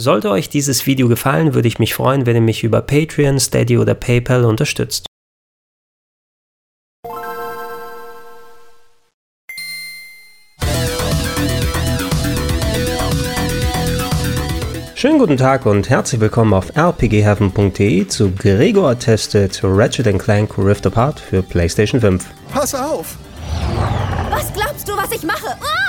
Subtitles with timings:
[0.00, 3.76] Sollte euch dieses Video gefallen, würde ich mich freuen, wenn ihr mich über Patreon, Steady
[3.76, 5.04] oder PayPal unterstützt.
[14.94, 21.20] Schönen guten Tag und herzlich willkommen auf rpgheaven.de zu Gregor testet Ratchet Clank Rift Apart
[21.20, 22.24] für PlayStation 5.
[22.50, 23.18] Pass auf!
[24.30, 25.48] Was glaubst du, was ich mache?
[25.60, 25.79] Ah!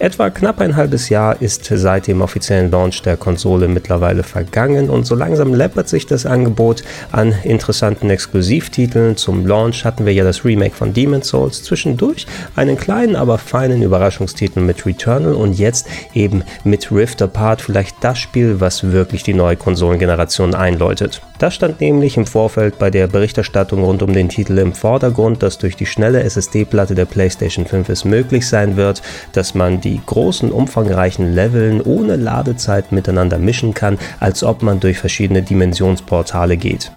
[0.00, 5.04] Etwa knapp ein halbes Jahr ist seit dem offiziellen Launch der Konsole mittlerweile vergangen und
[5.04, 9.16] so langsam läppert sich das Angebot an interessanten Exklusivtiteln.
[9.16, 13.82] Zum Launch hatten wir ja das Remake von Demon's Souls, zwischendurch einen kleinen, aber feinen
[13.82, 19.34] Überraschungstitel mit Returnal und jetzt eben mit Rift Apart vielleicht das Spiel, was wirklich die
[19.34, 21.22] neue Konsolengeneration einläutet.
[21.40, 25.58] Das stand nämlich im Vorfeld bei der Berichterstattung rund um den Titel im Vordergrund, dass
[25.58, 30.52] durch die schnelle SSD-Platte der PlayStation 5 es möglich sein wird, dass man die großen,
[30.52, 36.92] umfangreichen Leveln ohne Ladezeit miteinander mischen kann, als ob man durch verschiedene Dimensionsportale geht.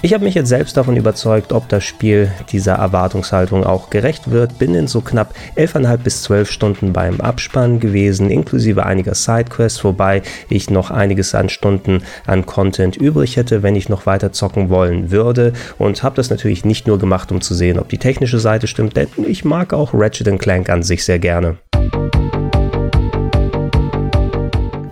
[0.00, 4.56] Ich habe mich jetzt selbst davon überzeugt, ob das Spiel dieser Erwartungshaltung auch gerecht wird.
[4.56, 10.22] Bin in so knapp 11,5 bis 12 Stunden beim Abspann gewesen, inklusive einiger Sidequests, wobei
[10.48, 15.10] ich noch einiges an Stunden an Content übrig hätte, wenn ich noch weiter zocken wollen
[15.10, 15.52] würde.
[15.78, 18.96] Und habe das natürlich nicht nur gemacht, um zu sehen, ob die technische Seite stimmt,
[18.96, 21.58] denn ich mag auch Ratchet Clank an sich sehr gerne.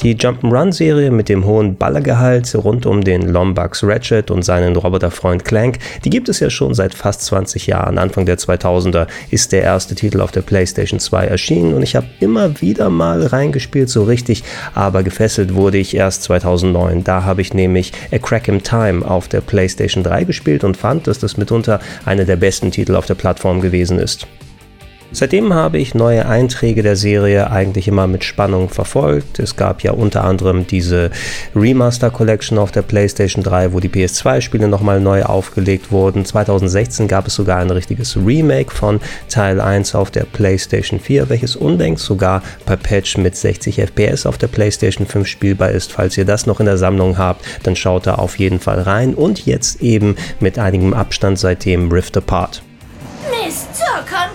[0.07, 5.79] Die Jump'n'Run-Serie mit dem hohen Ballergehalt rund um den Lombax Ratchet und seinen Roboterfreund Clank,
[6.05, 7.99] die gibt es ja schon seit fast 20 Jahren.
[7.99, 12.07] Anfang der 2000er ist der erste Titel auf der PlayStation 2 erschienen und ich habe
[12.21, 17.03] immer wieder mal reingespielt, so richtig, aber gefesselt wurde ich erst 2009.
[17.03, 21.09] Da habe ich nämlich A Crack in Time auf der PlayStation 3 gespielt und fand,
[21.09, 24.29] dass das mitunter einer der besten Titel auf der Plattform gewesen ist.
[25.13, 29.39] Seitdem habe ich neue Einträge der Serie eigentlich immer mit Spannung verfolgt.
[29.39, 31.11] Es gab ja unter anderem diese
[31.55, 36.25] Remaster Collection auf der PlayStation 3, wo die PS2-Spiele nochmal neu aufgelegt wurden.
[36.25, 41.57] 2016 gab es sogar ein richtiges Remake von Teil 1 auf der PlayStation 4, welches
[41.57, 45.93] unlängst sogar per Patch mit 60 FPS auf der PlayStation 5 spielbar ist.
[45.93, 49.15] Falls ihr das noch in der Sammlung habt, dann schaut da auf jeden Fall rein.
[49.15, 52.63] Und jetzt eben mit einigem Abstand seitdem Rift Apart.
[53.31, 53.67] Miss
[54.05, 54.31] kann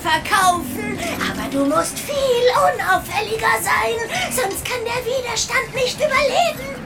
[0.00, 0.98] verkaufen.
[1.30, 3.96] Aber du musst viel unauffälliger sein,
[4.30, 6.80] sonst kann der Widerstand nicht überleben.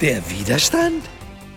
[0.00, 1.02] Der Widerstand?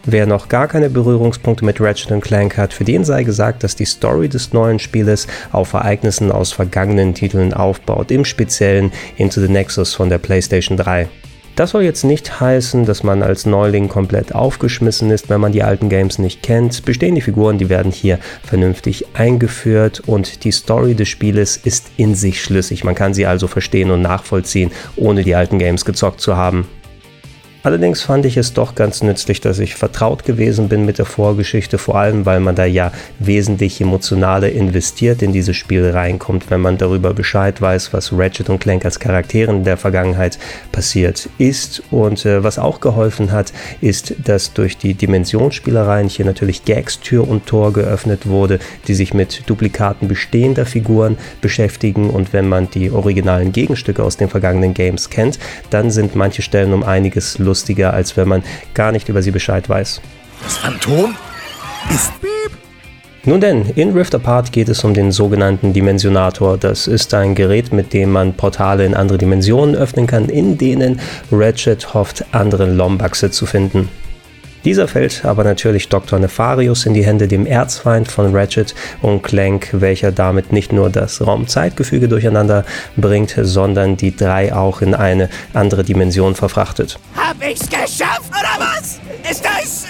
[0.06, 3.86] Wer noch gar keine Berührungspunkte mit Ratchet Clank hat, für den sei gesagt, dass die
[3.86, 9.94] Story des neuen Spieles auf Ereignissen aus vergangenen Titeln aufbaut, im Speziellen Into the Nexus
[9.94, 11.10] von der PlayStation 3.
[11.60, 15.62] Das soll jetzt nicht heißen, dass man als Neuling komplett aufgeschmissen ist, wenn man die
[15.62, 16.86] alten Games nicht kennt.
[16.86, 22.42] Bestehende Figuren, die werden hier vernünftig eingeführt und die Story des Spieles ist in sich
[22.42, 22.86] schlüssig.
[22.86, 26.66] Man kann sie also verstehen und nachvollziehen, ohne die alten Games gezockt zu haben.
[27.62, 31.78] Allerdings fand ich es doch ganz nützlich, dass ich vertraut gewesen bin mit der Vorgeschichte,
[31.78, 36.78] vor allem weil man da ja wesentlich emotionaler investiert in dieses Spiel reinkommt, wenn man
[36.78, 40.40] darüber Bescheid weiß, was Ratchet und Clank als Charakteren in der Vergangenheit
[40.72, 41.84] passiert ist.
[41.92, 47.28] Und äh, was auch geholfen hat, ist, dass durch die Dimensionsspielereien hier natürlich Gags Tür
[47.28, 52.10] und Tor geöffnet wurde, die sich mit Duplikaten bestehender Figuren beschäftigen.
[52.10, 55.40] Und wenn man die originalen Gegenstücke aus den vergangenen Games kennt,
[55.72, 58.44] dann sind manche Stellen um einiges lustiger, als wenn man
[58.74, 60.02] gar nicht über sie Bescheid weiß.
[60.44, 61.16] Das Phantom
[61.90, 62.52] ist Beep.
[63.26, 66.58] Nun denn, in Rift Apart geht es um den sogenannten Dimensionator.
[66.58, 71.02] Das ist ein Gerät, mit dem man Portale in andere Dimensionen öffnen kann, in denen
[71.32, 73.90] Ratchet hofft, andere Lombaxe zu finden.
[74.66, 76.20] Dieser fällt aber natürlich Dr.
[76.20, 81.26] Nefarius in die Hände, dem Erzfeind von Ratchet und Clank, welcher damit nicht nur das
[81.26, 82.66] Raumzeitgefüge durcheinander
[82.98, 87.00] bringt, sondern die drei auch in eine andere Dimension verfrachtet.
[87.16, 89.00] Hab ich's geschafft, oder was?
[89.30, 89.86] Ist das...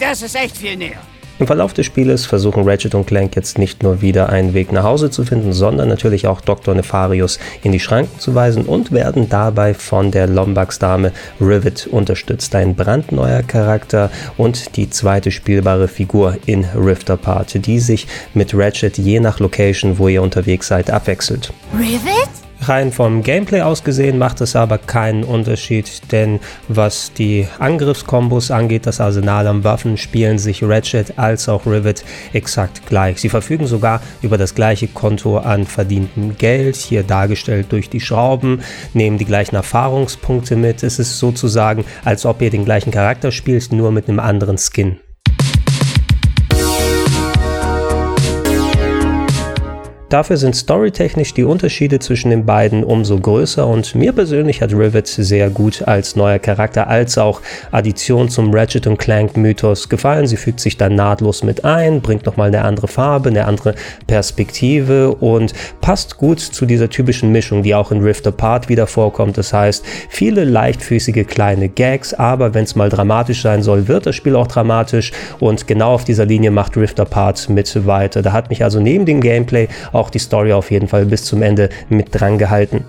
[0.00, 0.98] Das ist echt viel näher.
[1.38, 4.82] Im Verlauf des Spieles versuchen Ratchet und Clank jetzt nicht nur wieder einen Weg nach
[4.82, 6.74] Hause zu finden, sondern natürlich auch Dr.
[6.74, 12.56] Nefarius in die Schranken zu weisen und werden dabei von der Lombax-Dame Rivet unterstützt.
[12.56, 18.98] Ein brandneuer Charakter und die zweite spielbare Figur in Rift Apart, die sich mit Ratchet
[18.98, 21.52] je nach Location, wo ihr unterwegs seid, abwechselt.
[21.78, 22.47] Rivet?
[22.68, 28.86] Rein vom Gameplay aus gesehen macht es aber keinen Unterschied, denn was die Angriffskombos angeht,
[28.86, 33.20] das Arsenal an Waffen, spielen sich Ratchet als auch Rivet exakt gleich.
[33.20, 38.60] Sie verfügen sogar über das gleiche Konto an verdientem Geld, hier dargestellt durch die Schrauben,
[38.92, 40.82] nehmen die gleichen Erfahrungspunkte mit.
[40.82, 44.98] Es ist sozusagen, als ob ihr den gleichen Charakter spielt, nur mit einem anderen Skin.
[50.08, 55.06] Dafür sind storytechnisch die Unterschiede zwischen den beiden umso größer und mir persönlich hat Rivet
[55.06, 60.26] sehr gut als neuer Charakter als auch Addition zum Ratchet Clank Mythos gefallen.
[60.26, 63.74] Sie fügt sich dann nahtlos mit ein, bringt nochmal eine andere Farbe, eine andere
[64.06, 65.52] Perspektive und
[65.82, 69.36] passt gut zu dieser typischen Mischung, die auch in Rift Apart wieder vorkommt.
[69.36, 74.16] Das heißt, viele leichtfüßige kleine Gags, aber wenn es mal dramatisch sein soll, wird das
[74.16, 78.22] Spiel auch dramatisch und genau auf dieser Linie macht Rift Apart mit weiter.
[78.22, 81.42] Da hat mich also neben dem Gameplay auch die Story auf jeden Fall bis zum
[81.42, 82.84] Ende mit dran gehalten.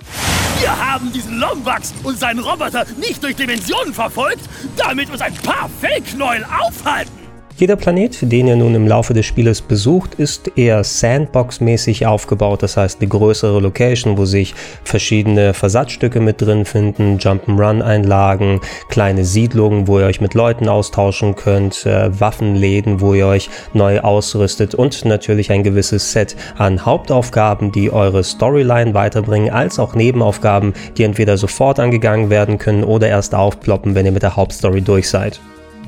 [0.60, 4.42] Wir haben diesen Lombax und seinen Roboter nicht durch Dimensionen verfolgt,
[4.78, 7.29] damit uns ein paar Fake-Knäuel aufhalten.
[7.60, 12.64] Jeder Planet, den ihr nun im Laufe des Spieles besucht, ist eher Sandbox-mäßig aufgebaut.
[12.64, 19.90] Das heißt, eine größere Location, wo sich verschiedene Versatzstücke mit drin finden, Jump'n'Run-Einlagen, kleine Siedlungen,
[19.90, 25.04] wo ihr euch mit Leuten austauschen könnt, äh, Waffenläden, wo ihr euch neu ausrüstet und
[25.04, 31.36] natürlich ein gewisses Set an Hauptaufgaben, die eure Storyline weiterbringen, als auch Nebenaufgaben, die entweder
[31.36, 35.42] sofort angegangen werden können oder erst aufploppen, wenn ihr mit der Hauptstory durch seid.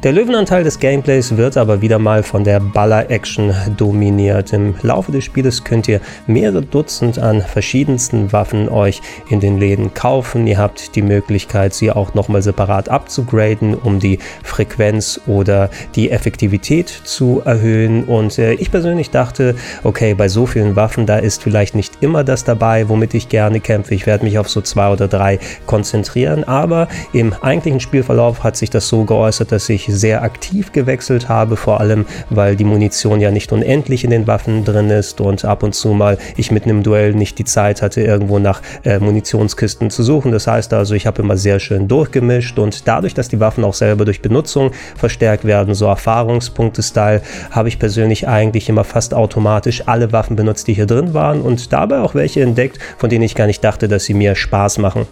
[0.04, 4.52] Der Löwenanteil des Gameplays wird aber wieder mal von der Baller-Action dominiert.
[4.52, 9.00] Im Laufe des Spieles könnt ihr mehrere Dutzend an verschiedensten Waffen euch
[9.30, 10.48] in den Läden kaufen.
[10.48, 16.90] Ihr habt die Möglichkeit, sie auch nochmal separat abzugraden, um die Frequenz oder die Effektivität
[16.90, 18.06] zu erhöhen.
[18.06, 22.24] Und äh, ich persönlich dachte, okay, bei so vielen Waffen, da ist vielleicht nicht immer
[22.24, 23.94] das dabei, womit ich gerne kämpfe.
[23.94, 25.38] Ich werde mich auf so zwei oder drei
[25.68, 26.44] konzentrieren.
[26.44, 31.58] Aber im eigentlichen Spielverlauf hat sich das so geäußert, dass ich sehr aktiv gewechselt habe,
[31.58, 35.64] vor allem weil die Munition ja nicht unendlich in den Waffen drin ist und ab
[35.64, 39.90] und zu mal ich mitten im Duell nicht die Zeit hatte, irgendwo nach äh, Munitionskisten
[39.90, 40.32] zu suchen.
[40.32, 43.74] Das heißt also, ich habe immer sehr schön durchgemischt und dadurch, dass die Waffen auch
[43.74, 47.22] selber durch Benutzung verstärkt werden, so Erfahrungspunkte-Style,
[47.52, 51.72] habe ich persönlich eigentlich immer fast automatisch alle Waffen benutzt, die hier drin waren und
[51.74, 55.06] dabei auch welche entdeckt, von denen ich gar nicht dachte, dass sie mir Spaß machen.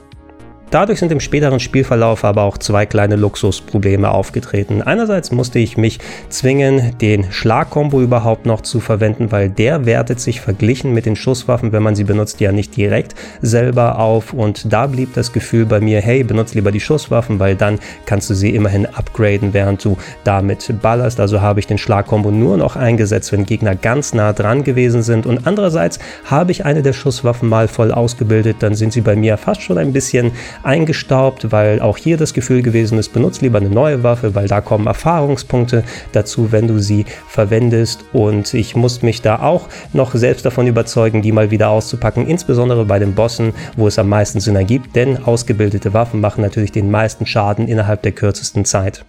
[0.72, 4.84] Dadurch sind im späteren Spielverlauf aber auch zwei kleine Luxusprobleme aufgetreten.
[4.84, 5.98] Einerseits musste ich mich
[6.30, 11.72] zwingen, den Schlagkombo überhaupt noch zu verwenden, weil der wertet sich verglichen mit den Schusswaffen,
[11.72, 14.32] wenn man sie benutzt, ja nicht direkt selber auf.
[14.32, 18.30] Und da blieb das Gefühl bei mir, hey, benutze lieber die Schusswaffen, weil dann kannst
[18.30, 21.20] du sie immerhin upgraden, während du damit ballerst.
[21.20, 25.26] Also habe ich den Schlagkombo nur noch eingesetzt, wenn Gegner ganz nah dran gewesen sind.
[25.26, 29.36] Und andererseits habe ich eine der Schusswaffen mal voll ausgebildet, dann sind sie bei mir
[29.38, 30.32] fast schon ein bisschen
[30.64, 34.62] eingestaubt, weil auch hier das Gefühl gewesen ist, benutzt lieber eine neue Waffe, weil da
[34.62, 38.06] kommen Erfahrungspunkte dazu, wenn du sie verwendest.
[38.14, 42.86] Und ich muss mich da auch noch selbst davon überzeugen, die mal wieder auszupacken, insbesondere
[42.86, 46.92] bei den Bossen, wo es am meisten Sinn ergibt, denn ausgebildete Waffen machen natürlich den
[46.92, 49.06] meisten Schaden innerhalb der kürzesten Zeit.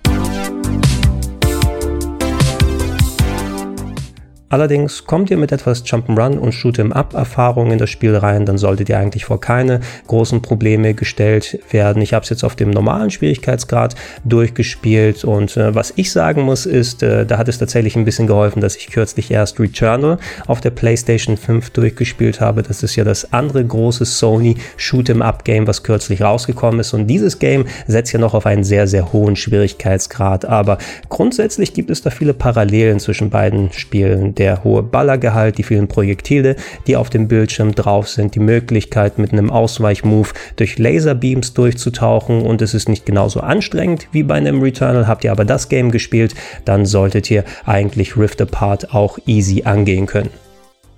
[4.51, 8.99] Allerdings kommt ihr mit etwas Jump'n'Run und Shoot'em-Up-Erfahrung in das Spiel rein, dann solltet ihr
[8.99, 12.03] eigentlich vor keine großen Probleme gestellt werden.
[12.03, 13.95] Ich habe es jetzt auf dem normalen Schwierigkeitsgrad
[14.25, 18.27] durchgespielt und äh, was ich sagen muss ist, äh, da hat es tatsächlich ein bisschen
[18.27, 20.19] geholfen, dass ich kürzlich erst Returnal
[20.49, 22.65] auf der PlayStation 5 durchgespielt habe.
[22.65, 27.67] Das ist ja das andere große Sony Shoot'em-Up-Game, was kürzlich rausgekommen ist und dieses Game
[27.87, 32.35] setzt ja noch auf einen sehr, sehr hohen Schwierigkeitsgrad, aber grundsätzlich gibt es da viele
[32.35, 36.57] Parallelen zwischen beiden Spielen der hohe Ballergehalt, die vielen Projektile,
[36.87, 42.63] die auf dem Bildschirm drauf sind, die Möglichkeit mit einem Ausweichmove durch Laserbeams durchzutauchen und
[42.63, 45.07] es ist nicht genauso anstrengend wie bei einem Returnal.
[45.07, 50.07] Habt ihr aber das Game gespielt, dann solltet ihr eigentlich Rift Apart auch easy angehen
[50.07, 50.50] können.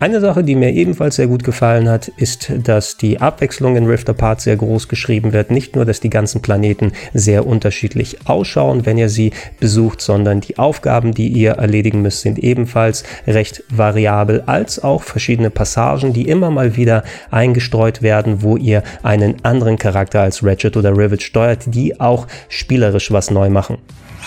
[0.02, 4.10] Eine Sache, die mir ebenfalls sehr gut gefallen hat, ist, dass die Abwechslung in Rift
[4.10, 5.52] Apart sehr groß geschrieben wird.
[5.52, 10.58] Nicht nur, dass die ganzen Planeten sehr unterschiedlich ausschauen, wenn ihr sie besucht, sondern die
[10.58, 16.50] Aufgaben, die ihr erledigen müsst, sind ebenfalls recht variabel, als auch verschiedene Passagen, die immer
[16.50, 22.00] mal wieder eingestreut werden, wo ihr einen anderen Charakter als Ratchet oder Rivet steuert, die
[22.00, 23.78] auch spielerisch was neu machen.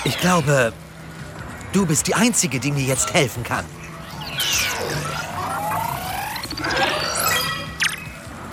[0.05, 0.71] Ich glaube,
[1.73, 3.65] du bist die Einzige, die mir jetzt helfen kann.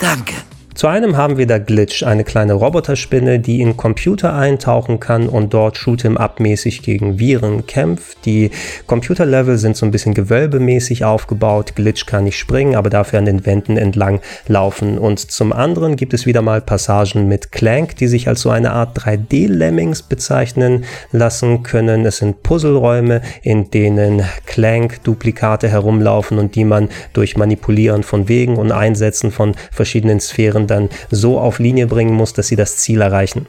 [0.03, 0.52] Danke.
[0.75, 5.53] Zu einem haben wir da Glitch, eine kleine Roboterspinne, die in Computer eintauchen kann und
[5.53, 8.25] dort Shoot'em-up-mäßig gegen Viren kämpft.
[8.25, 8.49] Die
[8.87, 11.75] Computerlevel sind so ein bisschen gewölbemäßig aufgebaut.
[11.75, 14.97] Glitch kann nicht springen, aber dafür an den Wänden entlang laufen.
[14.97, 18.71] Und zum anderen gibt es wieder mal Passagen mit Clank, die sich als so eine
[18.71, 22.03] Art 3D-Lemmings bezeichnen lassen können.
[22.03, 28.71] Es sind Puzzleräume, in denen Clank-Duplikate herumlaufen und die man durch Manipulieren von Wegen und
[28.71, 33.01] Einsetzen von verschiedenen Sphären und dann so auf Linie bringen muss, dass sie das Ziel
[33.01, 33.47] erreichen.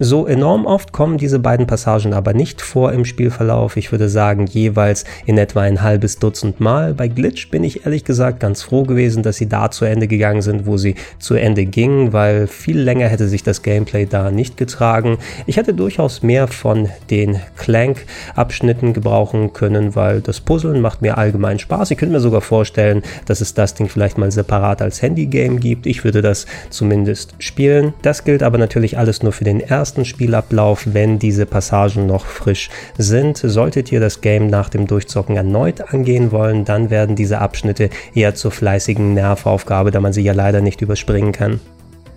[0.00, 3.76] So enorm oft kommen diese beiden Passagen aber nicht vor im Spielverlauf.
[3.76, 6.94] Ich würde sagen jeweils in etwa ein halbes Dutzend Mal.
[6.94, 10.42] Bei Glitch bin ich ehrlich gesagt ganz froh gewesen, dass sie da zu Ende gegangen
[10.42, 14.56] sind, wo sie zu Ende gingen, weil viel länger hätte sich das Gameplay da nicht
[14.56, 15.18] getragen.
[15.46, 21.60] Ich hätte durchaus mehr von den Clank-Abschnitten gebrauchen können, weil das Puzzeln macht mir allgemein
[21.60, 21.92] Spaß.
[21.92, 25.86] Ich könnte mir sogar vorstellen, dass es das Ding vielleicht mal separat als Handy-Game gibt.
[25.86, 27.94] Ich würde das zumindest spielen.
[28.02, 32.24] Das gilt aber natürlich alles nur für den ersten ersten Spielablauf, wenn diese Passagen noch
[32.24, 33.36] frisch sind.
[33.36, 38.34] Solltet ihr das Game nach dem Durchzocken erneut angehen wollen, dann werden diese Abschnitte eher
[38.34, 41.60] zur fleißigen Nervaufgabe, da man sie ja leider nicht überspringen kann.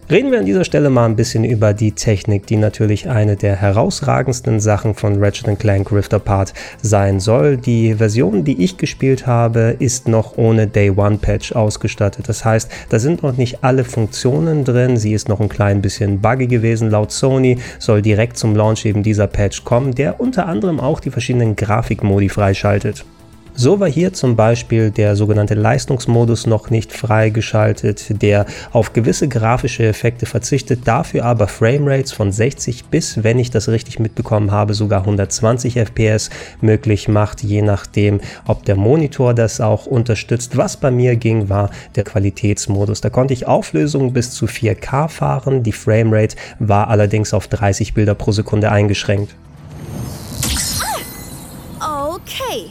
[0.09, 3.57] Reden wir an dieser Stelle mal ein bisschen über die Technik, die natürlich eine der
[3.57, 7.57] herausragendsten Sachen von Ratchet Clank Rift Apart sein soll.
[7.57, 12.29] Die Version, die ich gespielt habe, ist noch ohne Day One Patch ausgestattet.
[12.29, 14.95] Das heißt, da sind noch nicht alle Funktionen drin.
[14.95, 16.89] Sie ist noch ein klein bisschen buggy gewesen.
[16.89, 21.11] Laut Sony soll direkt zum Launch eben dieser Patch kommen, der unter anderem auch die
[21.11, 23.03] verschiedenen Grafikmodi freischaltet.
[23.59, 29.83] So war hier zum Beispiel der sogenannte Leistungsmodus noch nicht freigeschaltet, der auf gewisse grafische
[29.83, 34.99] Effekte verzichtet, dafür aber Framerates von 60 bis, wenn ich das richtig mitbekommen habe, sogar
[34.99, 36.29] 120 FPS
[36.61, 40.55] möglich macht, je nachdem, ob der Monitor das auch unterstützt.
[40.55, 43.01] Was bei mir ging, war der Qualitätsmodus.
[43.01, 48.13] Da konnte ich Auflösungen bis zu 4K fahren, die Framerate war allerdings auf 30 Bilder
[48.13, 49.35] pro Sekunde eingeschränkt.
[51.81, 52.69] Okay.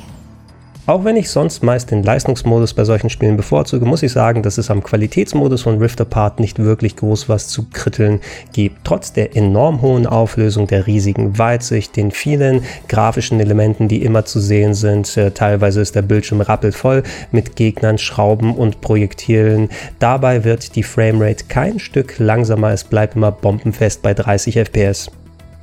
[0.86, 4.56] Auch wenn ich sonst meist den Leistungsmodus bei solchen Spielen bevorzuge, muss ich sagen, dass
[4.56, 8.20] es am Qualitätsmodus von Rift Apart nicht wirklich groß was zu kritteln
[8.52, 8.84] gibt.
[8.84, 14.38] Trotz der enorm hohen Auflösung, der riesigen Weitsicht, den vielen grafischen Elementen, die immer zu
[14.38, 17.02] sehen sind, äh, teilweise ist der Bildschirm rappelvoll
[17.32, 19.70] mit Gegnern, Schrauben und Projektilen.
[19.98, 25.10] Dabei wird die Framerate kein Stück langsamer, es bleibt immer bombenfest bei 30 FPS.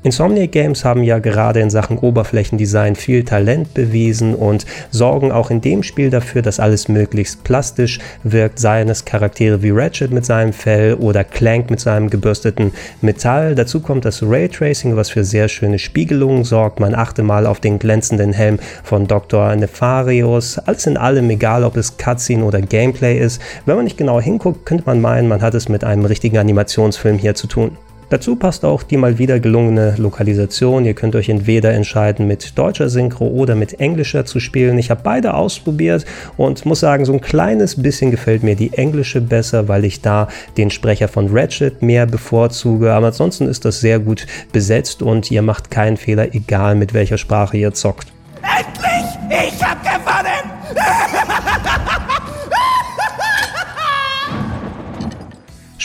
[0.04, 5.62] Insomniac Games haben ja gerade in Sachen Oberflächendesign viel Talent bewiesen und sorgen auch in
[5.62, 10.52] dem Spiel dafür, dass alles möglichst plastisch wirkt, seien es Charaktere wie Ratchet mit seinem
[10.52, 13.56] Fell oder Clank mit seinem gebürsteten Metall.
[13.56, 16.82] Dazu kommt das Raytracing, was für sehr schöne Spiegelungen sorgt.
[16.82, 19.56] Man achte mal auf den glänzenden Helm von Dr.
[19.56, 20.60] Nefarius.
[20.60, 23.42] Alles in allem, egal ob es Cutscene oder Gameplay ist.
[23.66, 27.18] Wenn man nicht genau hinguckt, könnte man meinen, man hat es mit einem richtigen Animationsfilm
[27.18, 27.78] hier zu tun.
[28.10, 30.86] Dazu passt auch die mal wieder gelungene Lokalisation.
[30.86, 34.78] Ihr könnt euch entweder entscheiden, mit deutscher Synchro oder mit englischer zu spielen.
[34.78, 36.06] Ich habe beide ausprobiert
[36.38, 40.28] und muss sagen, so ein kleines bisschen gefällt mir die englische besser, weil ich da
[40.58, 42.94] den Sprecher von Ratchet mehr bevorzuge.
[42.94, 47.18] Aber ansonsten ist das sehr gut besetzt und ihr macht keinen Fehler, egal mit welcher
[47.18, 48.14] Sprache ihr zockt.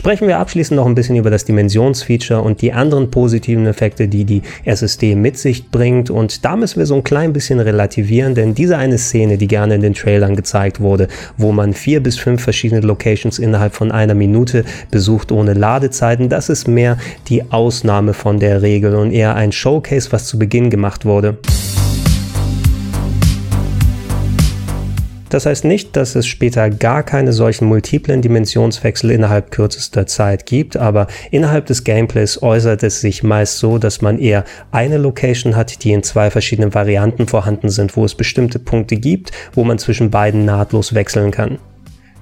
[0.08, 4.24] Sprechen wir abschließend noch ein bisschen über das Dimensionsfeature und die anderen positiven Effekte, die
[4.24, 6.08] die SSD mit sich bringt.
[6.08, 9.74] Und da müssen wir so ein klein bisschen relativieren, denn diese eine Szene, die gerne
[9.74, 14.14] in den Trailern gezeigt wurde, wo man vier bis fünf verschiedene Locations innerhalb von einer
[14.14, 16.96] Minute besucht ohne Ladezeiten, das ist mehr
[17.28, 21.36] die Ausnahme von der Regel und eher ein Showcase, was zu Beginn gemacht wurde.
[25.30, 30.76] Das heißt nicht, dass es später gar keine solchen multiplen Dimensionswechsel innerhalb kürzester Zeit gibt,
[30.76, 35.84] aber innerhalb des Gameplays äußert es sich meist so, dass man eher eine Location hat,
[35.84, 40.10] die in zwei verschiedenen Varianten vorhanden sind, wo es bestimmte Punkte gibt, wo man zwischen
[40.10, 41.58] beiden nahtlos wechseln kann.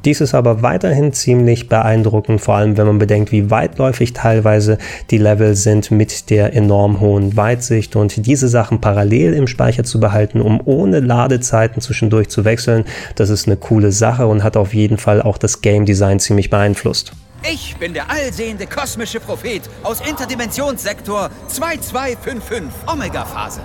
[0.06, 4.78] Dies ist aber weiterhin ziemlich beeindruckend, vor allem wenn man bedenkt, wie weitläufig teilweise
[5.10, 9.98] die Level sind mit der enorm hohen Weitsicht und diese Sachen parallel im Speicher zu
[9.98, 12.84] behalten, um ohne Ladezeiten zwischendurch zu wechseln,
[13.16, 16.50] das ist eine coole Sache und hat auf jeden Fall auch das Game Design ziemlich
[16.50, 17.10] beeinflusst.
[17.42, 23.62] Ich bin der allsehende kosmische Prophet aus Interdimensionssektor 2255 Omega-Phase.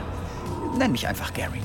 [0.79, 1.61] Nenn mich einfach Gary.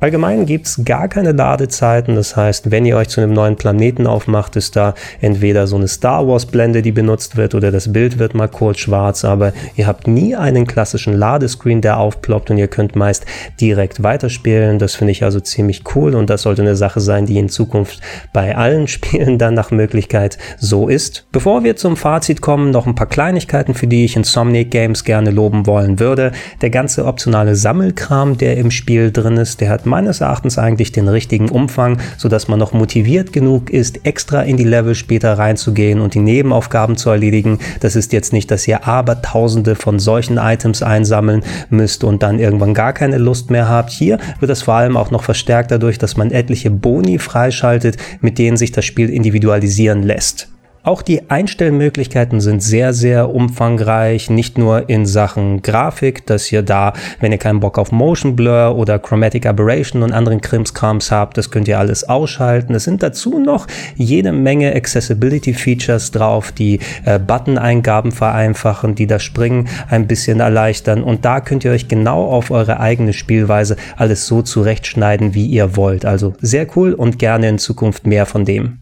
[0.00, 4.06] Allgemein gibt es gar keine Ladezeiten, das heißt, wenn ihr euch zu einem neuen Planeten
[4.06, 8.20] aufmacht, ist da entweder so eine Star Wars Blende, die benutzt wird, oder das Bild
[8.20, 12.68] wird mal kurz schwarz, aber ihr habt nie einen klassischen Ladescreen, der aufploppt und ihr
[12.68, 13.26] könnt meist
[13.60, 14.78] direkt weiterspielen.
[14.78, 18.00] Das finde ich also ziemlich cool und das sollte eine Sache sein, die in Zukunft
[18.32, 21.26] bei allen Spielen dann nach Möglichkeit so ist.
[21.32, 25.32] Bevor wir zum Fazit kommen, noch ein paar Kleinigkeiten, für die ich Insomniac Games gerne
[25.32, 26.30] loben wollen würde.
[26.62, 31.08] Der ganze optionale Sammelkram, der im Spiel drin ist, der hat meines Erachtens eigentlich den
[31.08, 36.14] richtigen Umfang, sodass man noch motiviert genug ist, extra in die Level später reinzugehen und
[36.14, 37.58] die Nebenaufgaben zu erledigen.
[37.80, 42.38] Das ist jetzt nicht, dass ihr aber tausende von solchen Items einsammeln müsst und dann
[42.38, 43.90] irgendwann gar keine Lust mehr habt.
[43.90, 48.38] Hier wird es vor allem auch noch verstärkt dadurch, dass man etliche Boni freischaltet, mit
[48.38, 50.48] denen sich das Spiel individualisieren lässt.
[50.88, 56.94] Auch die Einstellmöglichkeiten sind sehr, sehr umfangreich, nicht nur in Sachen Grafik, dass ihr da,
[57.20, 61.50] wenn ihr keinen Bock auf Motion Blur oder Chromatic Aberration und anderen Krimskrams habt, das
[61.50, 62.74] könnt ihr alles ausschalten.
[62.74, 63.66] Es sind dazu noch
[63.96, 71.02] jede Menge Accessibility Features drauf, die äh, Button-Eingaben vereinfachen, die das Springen ein bisschen erleichtern
[71.02, 75.76] und da könnt ihr euch genau auf eure eigene Spielweise alles so zurechtschneiden, wie ihr
[75.76, 76.06] wollt.
[76.06, 78.78] Also sehr cool und gerne in Zukunft mehr von dem.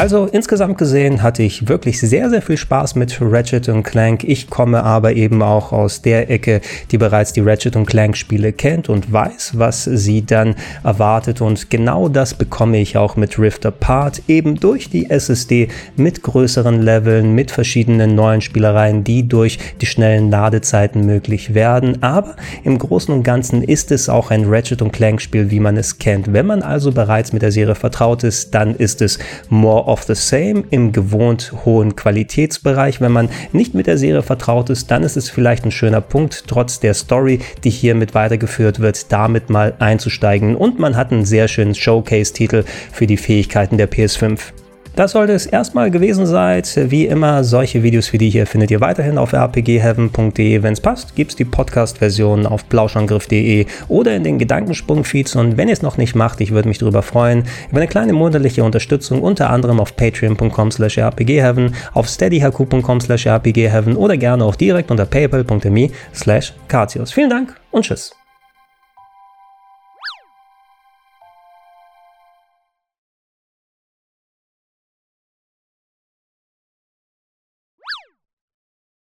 [0.00, 4.24] Also insgesamt gesehen hatte ich wirklich sehr, sehr viel Spaß mit Ratchet Clank.
[4.24, 8.88] Ich komme aber eben auch aus der Ecke, die bereits die Ratchet Clank Spiele kennt
[8.88, 10.54] und weiß, was sie dann
[10.84, 11.42] erwartet.
[11.42, 16.80] Und genau das bekomme ich auch mit Rift Apart, eben durch die SSD mit größeren
[16.80, 22.02] Leveln, mit verschiedenen neuen Spielereien, die durch die schnellen Ladezeiten möglich werden.
[22.02, 25.98] Aber im Großen und Ganzen ist es auch ein Ratchet Clank Spiel, wie man es
[25.98, 26.32] kennt.
[26.32, 29.18] Wenn man also bereits mit der Serie vertraut ist, dann ist es
[29.50, 33.00] more of the same im gewohnt hohen Qualitätsbereich.
[33.00, 36.44] Wenn man nicht mit der Serie vertraut ist, dann ist es vielleicht ein schöner Punkt,
[36.46, 40.54] trotz der Story, die hier mit weitergeführt wird, damit mal einzusteigen.
[40.54, 44.38] Und man hat einen sehr schönen Showcase-Titel für die Fähigkeiten der PS5.
[44.96, 46.62] Das sollte es erstmal gewesen sein.
[46.74, 50.62] Wie immer, solche Videos wie die hier findet ihr weiterhin auf rpgheaven.de.
[50.62, 55.36] Wenn es passt, gibt es die Podcast-Version auf blauschangriff.de oder in den Gedankensprung-Feeds.
[55.36, 58.12] Und wenn ihr es noch nicht macht, ich würde mich darüber freuen, über eine kleine
[58.12, 64.56] monatliche Unterstützung, unter anderem auf patreon.com slash rpgheaven, auf steadyhq.com slash rpgheaven oder gerne auch
[64.56, 66.52] direkt unter paypal.me slash
[67.12, 68.19] Vielen Dank und tschüss.